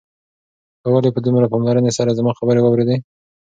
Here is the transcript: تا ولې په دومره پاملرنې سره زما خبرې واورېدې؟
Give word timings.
تا 0.81 0.87
ولې 0.91 1.09
په 1.15 1.19
دومره 1.25 1.51
پاملرنې 1.53 1.91
سره 1.97 2.17
زما 2.19 2.31
خبرې 2.39 2.61
واورېدې؟ 2.61 2.97